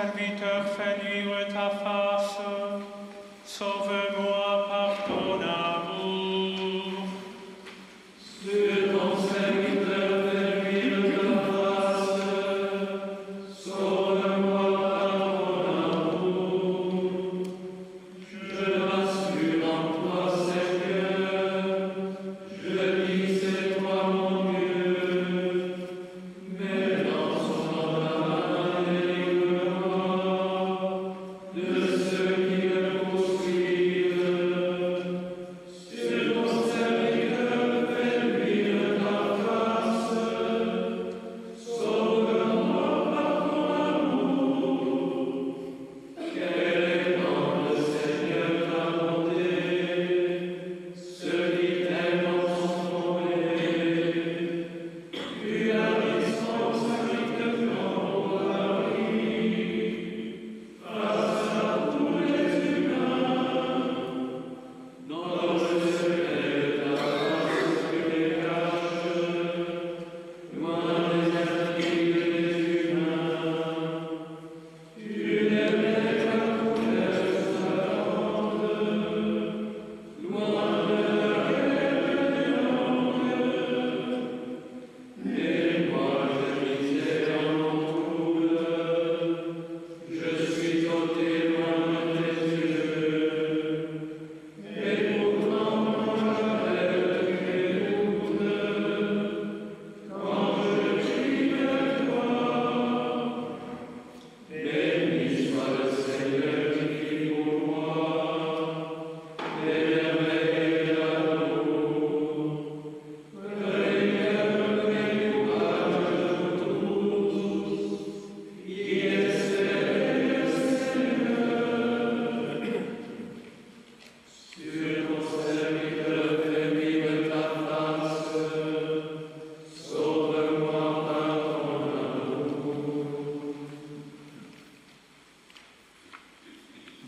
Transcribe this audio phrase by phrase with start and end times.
[0.00, 1.09] Vermieter verliert.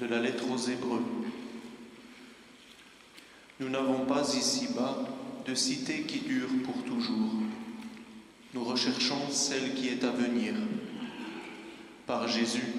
[0.03, 1.03] De la lettre aux Hébreux.
[3.61, 4.99] Nous n'avons pas ici-bas
[5.47, 7.35] de cité qui dure pour toujours.
[8.53, 10.55] Nous recherchons celle qui est à venir.
[12.05, 12.75] Par Jésus,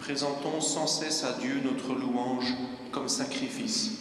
[0.00, 2.54] présentons sans cesse à Dieu notre louange
[2.92, 3.98] comme sacrifice,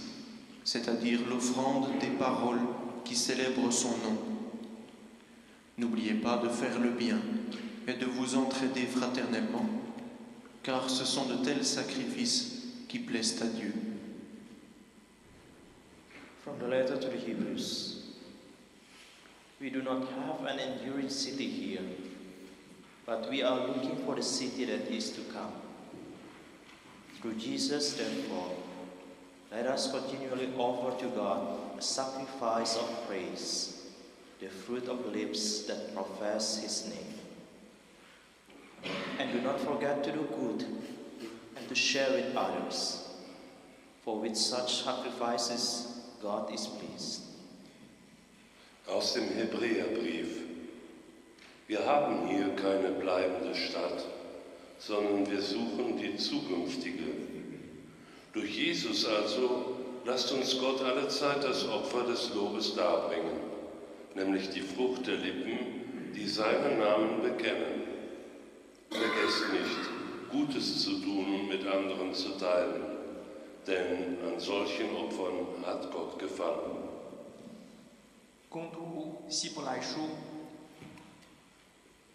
[0.63, 2.61] c'est-à-dire l'offrande des paroles
[3.03, 4.17] qui célèbrent son nom.
[5.77, 7.19] N'oubliez pas de faire le bien
[7.89, 9.65] et de vous entraider fraternellement
[10.67, 13.71] car ce sont de tels sacrifices qui plaisent à Dieu.
[16.43, 18.03] From the letter to the Hebrews
[19.61, 21.81] We do not have an enduring city here,
[23.05, 25.53] but we are looking for the city that is to come.
[27.21, 28.51] Through Jesus, therefore,
[29.51, 33.87] let us continually offer to God a sacrifice of praise,
[34.41, 37.16] the fruit of lips that profess His name.
[39.19, 40.65] And do not forget to do good
[41.55, 43.09] and to share with others,
[44.03, 47.21] for with such sacrifices God is pleased.
[48.89, 50.43] Aus dem Hebräerbrief.
[51.67, 54.05] Wir haben hier keine bleibende Stadt,
[54.79, 57.03] sondern wir suchen die zukünftige.
[58.31, 59.75] Durch Jesus also
[60.05, 63.47] lasst uns Gott allezeit das Opfer des Lobes darbringen.
[64.17, 65.59] nämlich die Frucht der Lippen,
[66.15, 67.86] die seinen Namen bekennen.
[78.47, 79.99] 攻读希伯来书，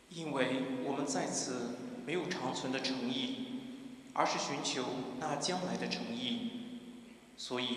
[0.08, 1.76] 因为我们在此
[2.06, 3.46] 没有长存的诚意，
[4.14, 4.82] 而是寻求
[5.20, 6.50] 那将来的诚意，
[7.36, 7.76] 所以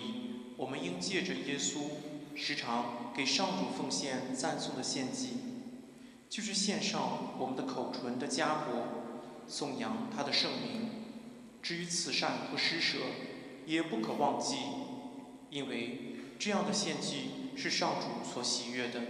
[0.56, 1.80] 我们应借着耶稣
[2.34, 5.34] 时常给上主奉献赞颂的献祭，
[6.30, 8.95] 就是献上我们的口唇的家国，
[9.48, 10.90] 颂扬他的圣名。
[11.62, 12.98] 至于慈善和施舍，
[13.66, 14.56] 也不可忘记，
[15.50, 19.02] 因为这样的献祭是上主所喜悦的。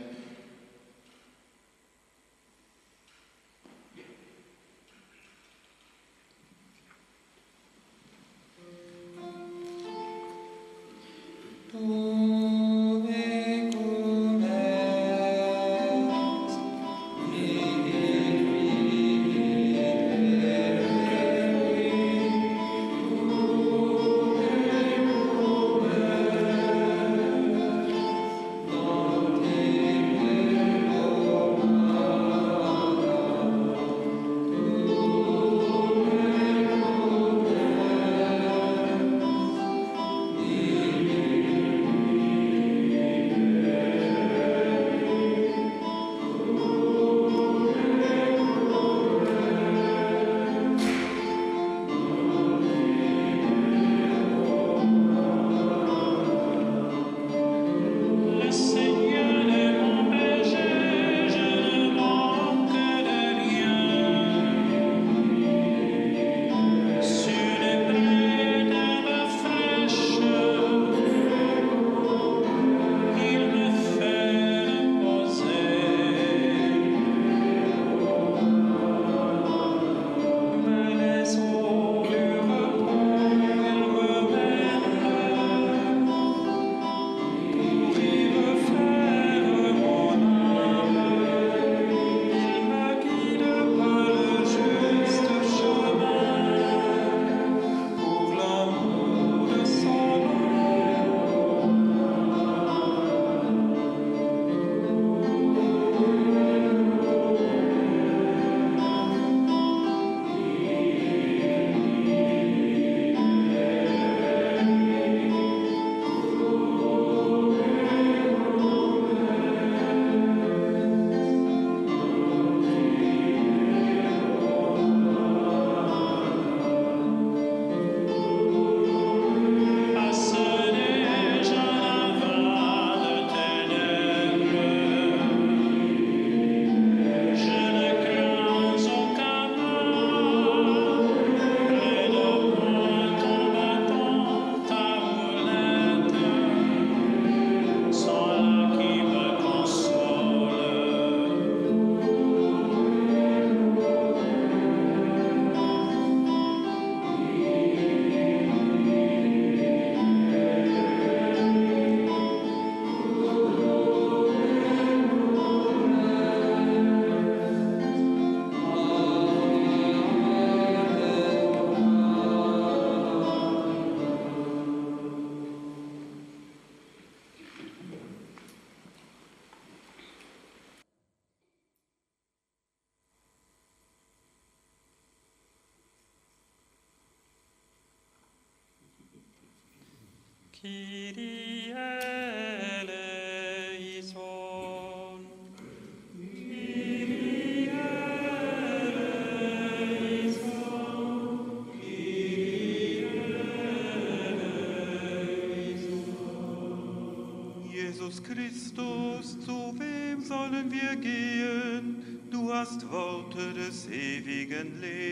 [207.72, 212.20] Jesus Christus, zu wem sollen wir gehen?
[212.30, 215.05] Du hast Worte des ewigen Lebens.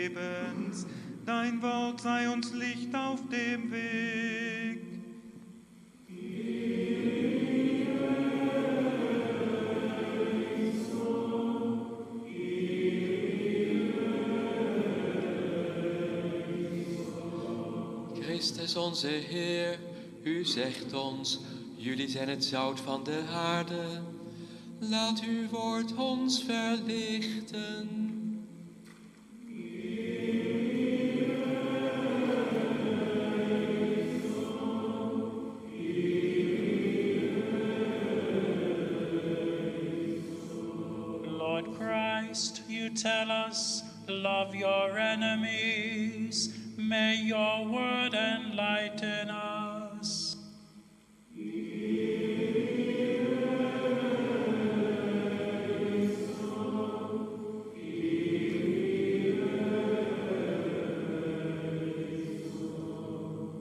[18.35, 19.79] Christus onze Heer,
[20.23, 21.39] u zegt ons,
[21.77, 24.01] jullie zijn het zout van de aarde.
[24.79, 28.05] Laat uw woord ons verlichten.
[42.95, 46.57] tell us, love your enemies.
[46.77, 48.04] May your word
[48.55, 50.37] enlighten us.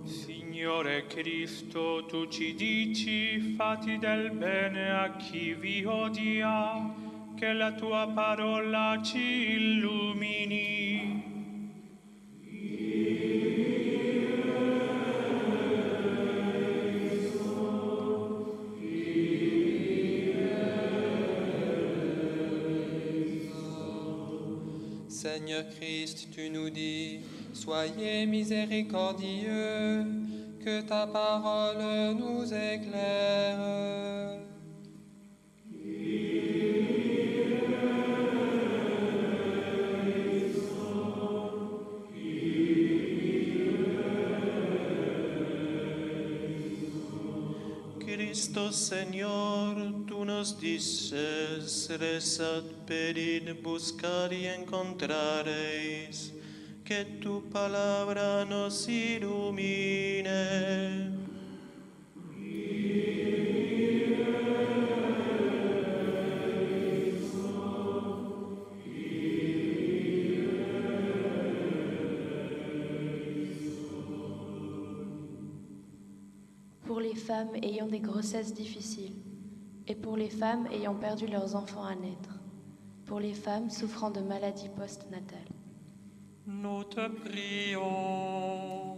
[0.05, 6.93] Signore Cristo, tu ci dici, fatti del bene a chi vi odia,
[7.35, 10.92] che la tua parola ci illumini.
[25.23, 27.21] Seigneur Christ, tu nous dis,
[27.53, 30.03] soyez miséricordieux,
[30.59, 34.37] que ta parole nous éclaire.
[48.01, 56.33] Cristo Señor, tú nos dices, rezad, pedid, buscar y encontraréis,
[56.85, 60.29] que tu palabra nos ilumine.
[76.85, 79.32] pour les femmes ayant des grossesses difficiles,
[79.87, 82.39] et pour les femmes ayant perdu leurs enfants à naître,
[83.05, 85.39] pour les femmes souffrant de maladies postnatales.
[86.45, 88.93] Nous te prions.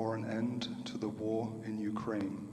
[0.00, 2.49] for an end to the war in Ukraine,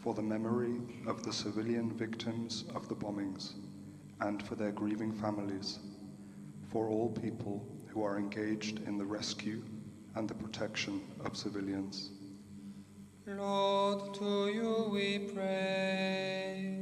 [0.00, 3.54] for the memory of the civilian victims of the bombings,
[4.20, 5.78] and for their grieving families,
[6.70, 9.62] for all people who are engaged in the rescue
[10.14, 12.10] and the protection of civilians.
[13.26, 16.77] Lord, to you we pray.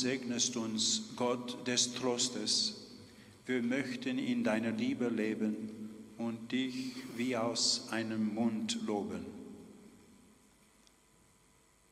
[0.00, 2.74] segnest uns, Gott des Trostes.
[3.46, 9.24] Wir möchten in deiner Liebe leben und dich wie aus einem Mund loben.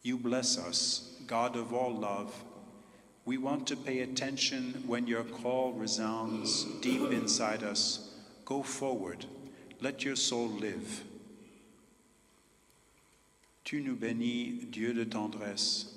[0.02, 2.32] You bless us, God of all love.
[3.24, 8.14] We want to pay attention when your call resounds deep inside us.
[8.44, 9.26] Go forward,
[9.80, 11.02] let your soul live.
[13.64, 15.95] Tu nous bénis, Dieu de tendresse.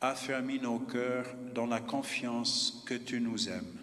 [0.00, 3.80] affermis nos cœurs dans la confiance que tu nous aimes.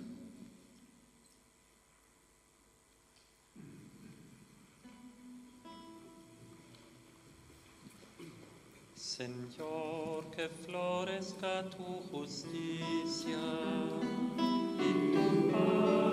[8.95, 13.37] Señor, que florezca tu justicia
[14.37, 16.06] y tu paz.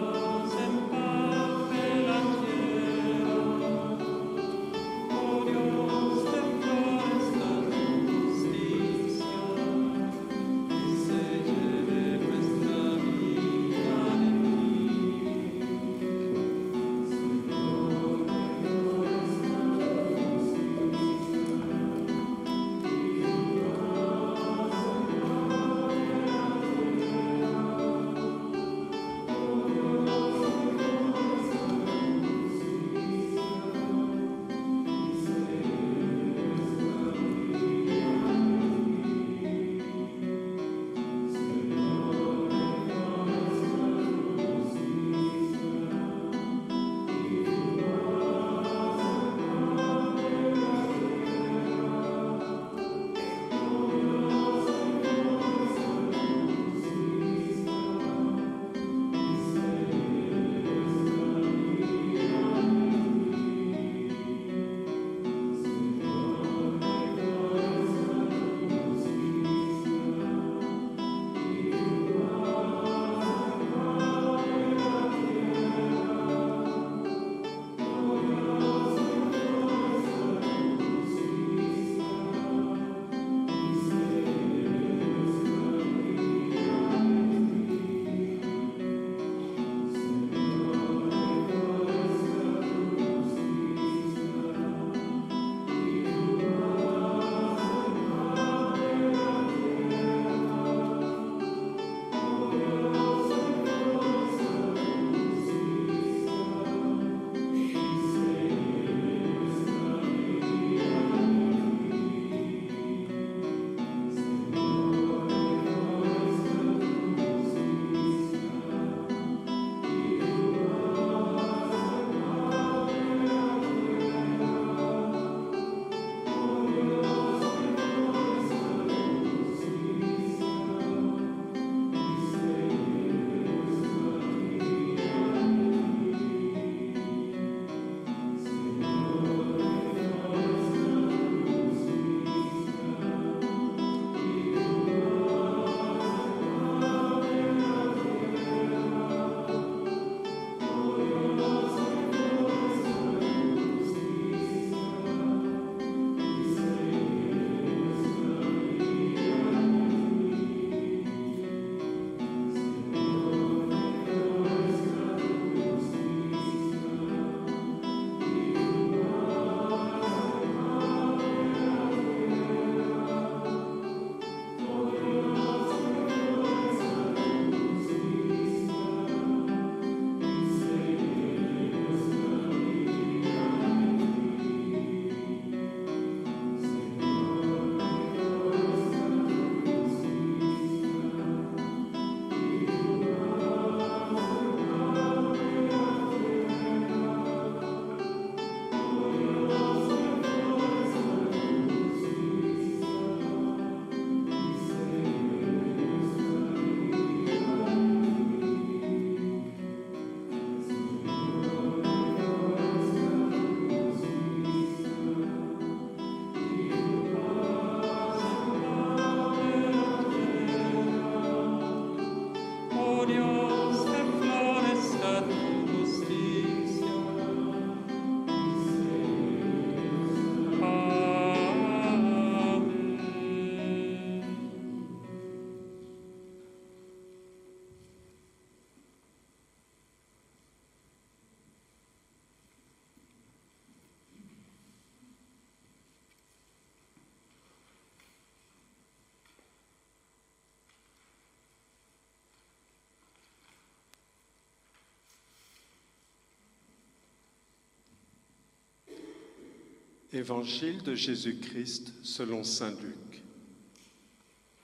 [260.14, 263.24] Évangile de Jésus-Christ selon Saint Luc.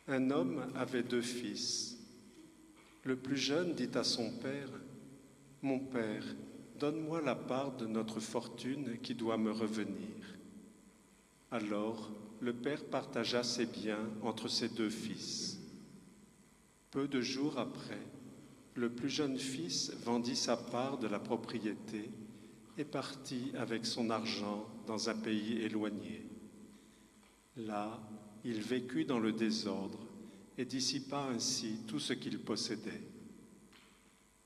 [0.06, 1.98] Un homme avait deux fils.
[3.02, 4.68] Le plus jeune dit à son père,
[5.60, 6.22] Mon père,
[6.78, 10.14] donne-moi la part de notre fortune qui doit me revenir.
[11.50, 15.58] Alors le père partagea ses biens entre ses deux fils.
[16.92, 18.06] Peu de jours après,
[18.76, 22.08] le plus jeune fils vendit sa part de la propriété
[22.80, 26.24] et partit avec son argent dans un pays éloigné.
[27.58, 28.00] Là,
[28.42, 29.98] il vécut dans le désordre
[30.56, 33.02] et dissipa ainsi tout ce qu'il possédait.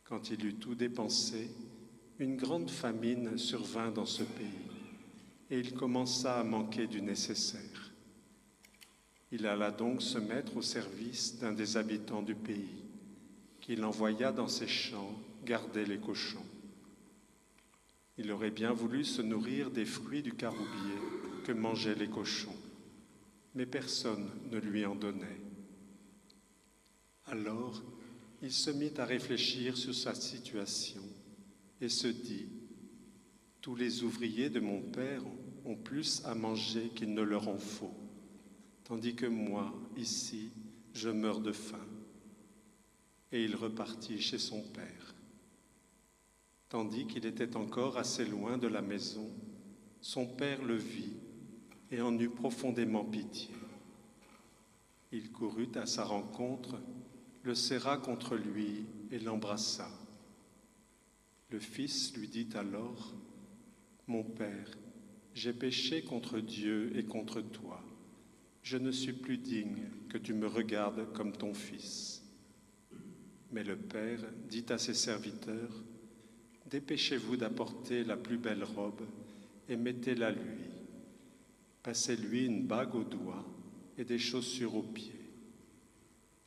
[0.03, 1.49] Quand il eut tout dépensé,
[2.19, 4.49] une grande famine survint dans ce pays
[5.49, 7.93] et il commença à manquer du nécessaire.
[9.31, 12.83] Il alla donc se mettre au service d'un des habitants du pays,
[13.61, 16.45] qu'il envoya dans ses champs garder les cochons.
[18.17, 20.99] Il aurait bien voulu se nourrir des fruits du caroubier
[21.45, 22.57] que mangeaient les cochons,
[23.55, 25.41] mais personne ne lui en donnait.
[27.27, 27.83] Alors,
[28.43, 31.03] il se mit à réfléchir sur sa situation
[31.81, 32.49] et se dit,
[33.61, 35.23] Tous les ouvriers de mon père
[35.65, 37.95] ont plus à manger qu'il ne leur en faut,
[38.85, 40.51] tandis que moi, ici,
[40.93, 41.87] je meurs de faim.
[43.33, 45.04] Et il repartit chez son père.
[46.75, 49.31] Tandis qu'il était encore assez loin de la maison,
[50.01, 51.15] son père le vit
[51.93, 53.55] et en eut profondément pitié.
[55.13, 56.83] Il courut à sa rencontre,
[57.45, 59.89] le serra contre lui et l'embrassa.
[61.51, 63.15] Le fils lui dit alors,
[64.09, 64.77] Mon père,
[65.33, 67.85] j'ai péché contre Dieu et contre toi.
[68.65, 72.25] Je ne suis plus digne que tu me regardes comme ton fils.
[73.53, 75.85] Mais le père dit à ses serviteurs,
[76.71, 79.03] Dépêchez-vous d'apporter la plus belle robe
[79.69, 80.65] et mettez-la lui.
[81.83, 83.45] Passez-lui une bague au doigt
[83.99, 85.13] et des chaussures aux pieds.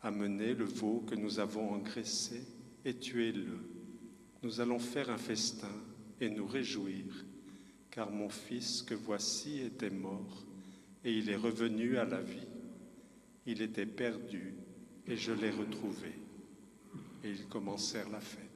[0.02, 2.42] Amenez le veau que nous avons engraissé
[2.84, 3.60] et tuez-le.
[4.44, 5.72] Nous allons faire un festin
[6.20, 7.26] et nous réjouir,
[7.92, 10.44] car mon fils que voici était mort
[11.04, 12.48] et il est revenu à la vie.
[13.46, 14.54] Il était perdu
[15.08, 16.12] et je l'ai retrouvé.
[17.24, 18.47] Et ils commencèrent la fête.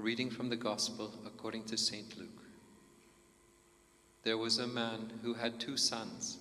[0.00, 2.16] Reading from the Gospel according to St.
[2.16, 2.42] Luke.
[4.22, 6.38] There was a man who had two sons.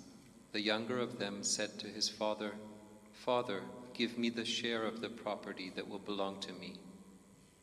[0.54, 2.54] The younger of them said to his father,
[3.12, 6.76] Father, give me the share of the property that will belong to me.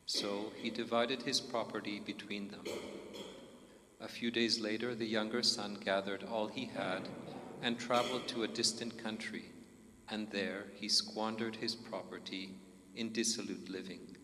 [0.05, 2.65] So he divided his property between them.
[3.99, 7.09] A few days later, the younger son gathered all he had
[7.63, 9.45] and traveled to a distant country,
[10.07, 12.51] and there he squandered his property
[12.95, 14.16] in dissolute living.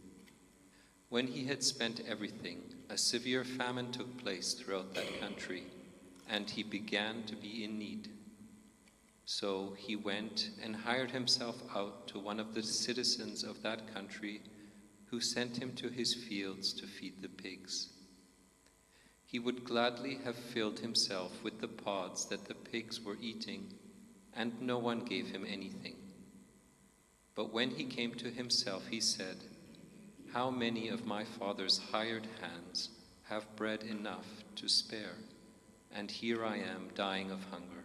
[1.13, 5.65] When he had spent everything, a severe famine took place throughout that country,
[6.28, 8.10] and he began to be in need.
[9.26, 14.41] So he went and hired himself out to one of the citizens of that country,
[15.06, 17.89] who sent him to his fields to feed the pigs.
[19.23, 23.71] He would gladly have filled himself with the pods that the pigs were eating,
[24.36, 25.97] and no one gave him anything.
[27.36, 29.38] But when he came to himself, he said,
[30.34, 32.89] How many of my father's hired hands
[33.26, 35.17] have bread enough to spare,
[35.93, 37.84] and here I am dying of hunger?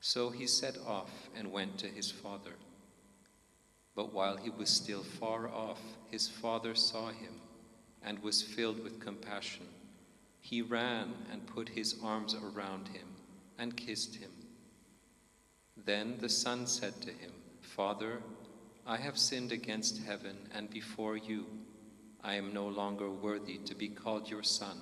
[0.00, 2.52] So he set off and went to his father.
[3.96, 7.40] But while he was still far off, his father saw him
[8.00, 9.66] and was filled with compassion.
[10.40, 13.08] He ran and put his arms around him
[13.58, 14.30] and kissed him.
[15.76, 18.22] Then the son said to him, Father,
[18.90, 21.44] I have sinned against heaven and before you.
[22.24, 24.80] I am no longer worthy to be called your son.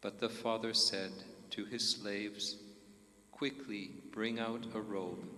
[0.00, 1.12] But the father said
[1.50, 2.56] to his slaves,
[3.32, 5.28] Quickly bring out a robe,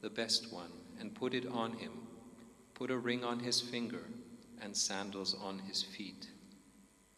[0.00, 1.92] the best one, and put it on him.
[2.74, 4.02] Put a ring on his finger
[4.60, 6.26] and sandals on his feet.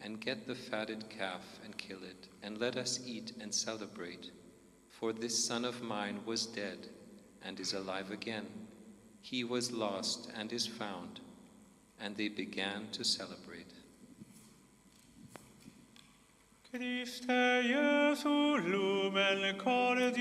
[0.02, 4.32] And get the fatted calf and kill it, and let us eat and celebrate.
[4.90, 6.88] For this son of mine was dead
[7.42, 8.65] and is alive again.
[9.30, 11.18] He was lost and is found.
[12.00, 13.72] And they began to celebrate.
[16.70, 20.16] Christe Jesu lumen cordium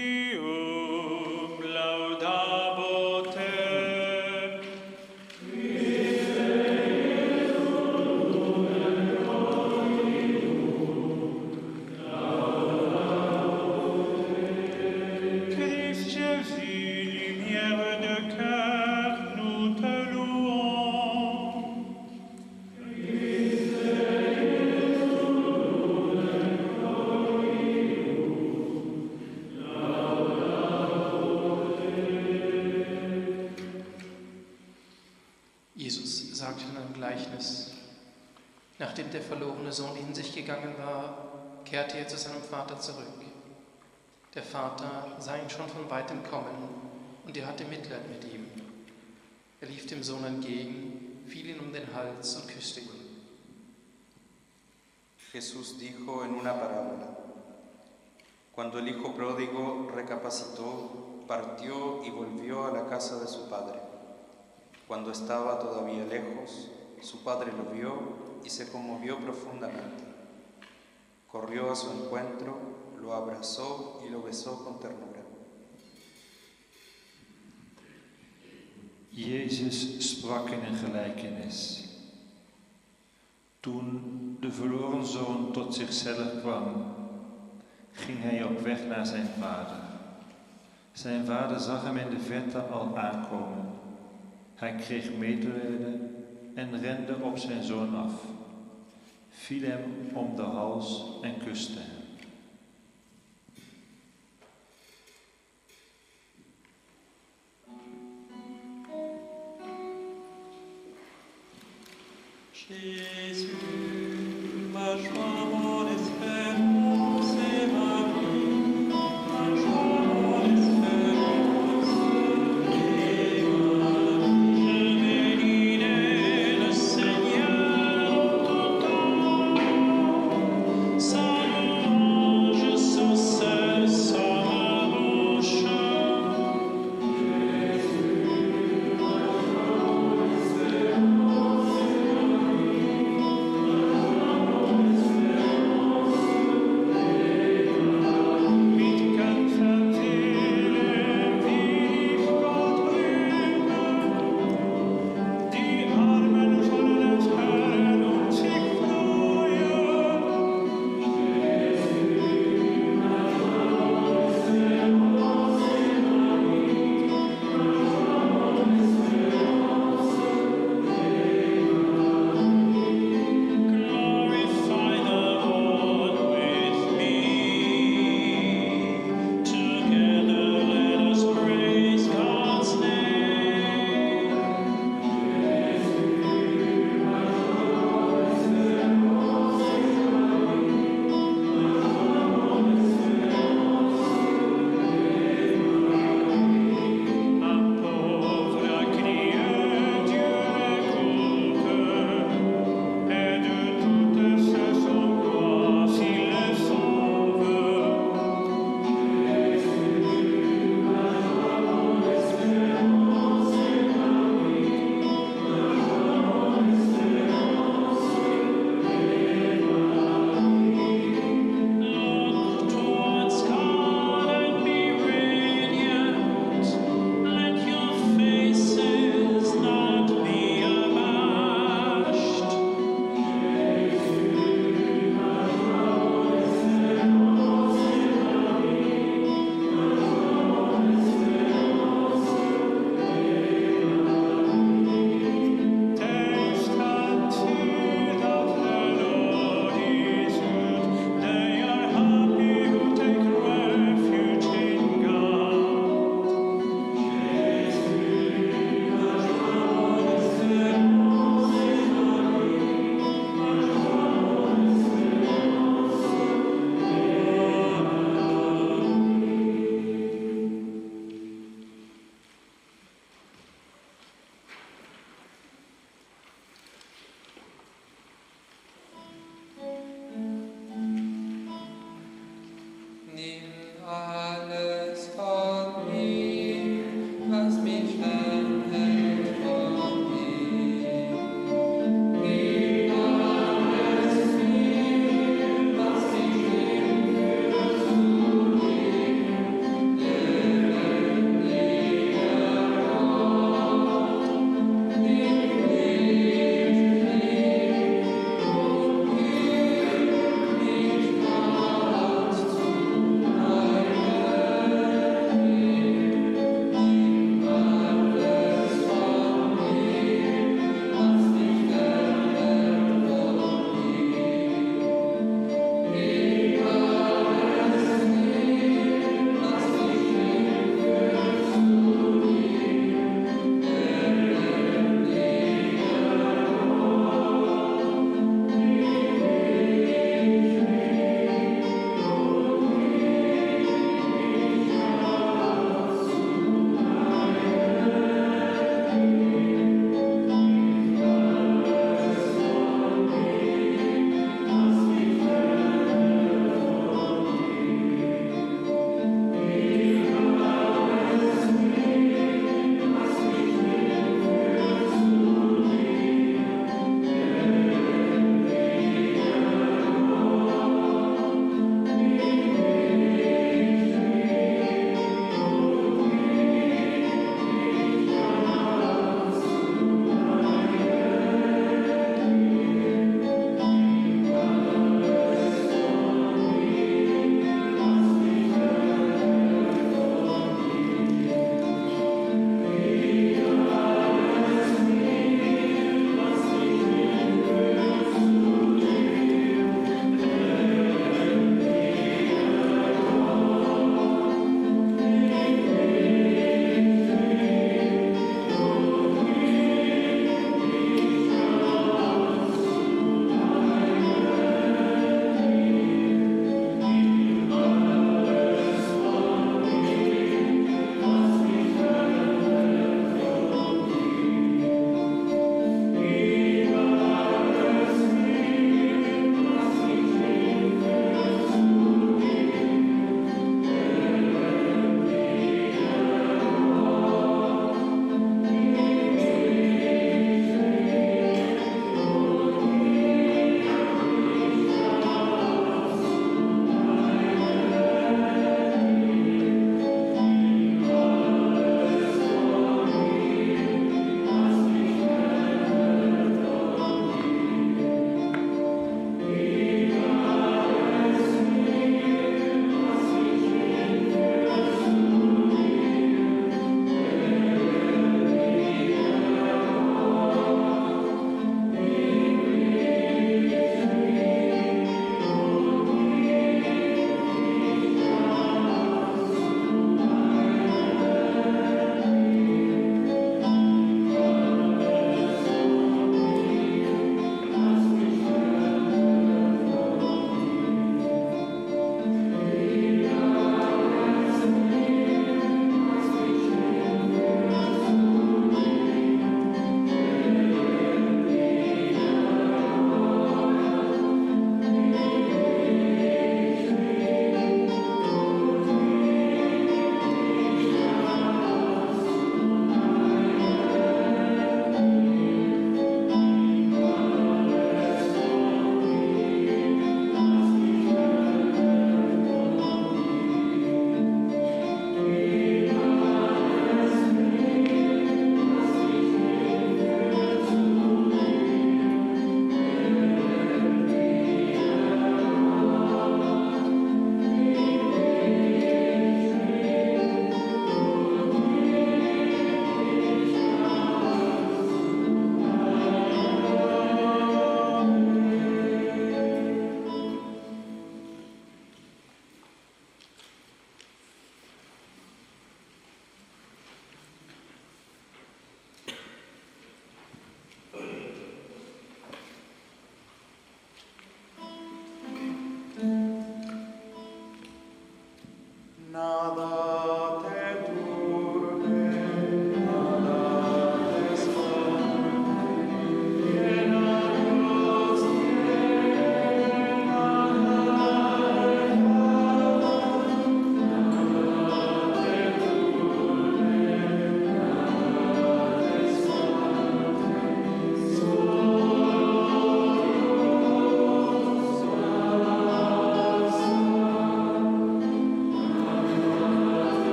[39.25, 41.25] verlorene Sohn in sich gegangen war,
[41.65, 43.05] kehrte er zu seinem Vater zurück.
[44.33, 46.69] Der Vater sah ihn schon von weitem kommen
[47.25, 48.45] und er hatte Mitleid mit ihm.
[49.61, 52.89] Er lief dem Sohn entgegen, fiel ihm um den Hals und küsste ihn.
[55.31, 57.17] Jesús dijo en una parábola,
[58.53, 63.79] cuando el hijo pródigo recapacitó, partió y volvió a la casa de su padre.
[64.88, 66.69] Cuando estaba todavía lejos,
[67.01, 70.03] su padre lo vio y se conmovió profundamente.
[71.27, 72.58] Corrió a su encuentro,
[73.01, 75.21] lo abrazó y lo besó con ternura.
[79.12, 81.84] Jezus sprak in een gelijkenis.
[83.60, 86.95] Toen de verloren zoon tot zichzelf kwam,
[87.91, 89.79] ging hij op weg naar zijn vader.
[90.91, 93.65] Zijn vader zag hem in de verte al aankomen.
[94.55, 96.15] Hij kreeg medelijden
[96.55, 98.13] en rende op zijn zoon af,
[99.35, 101.95] viel hem om de hals en kuste hem.
[112.65, 113.51] Jésus,
[114.73, 115.34] ma joie,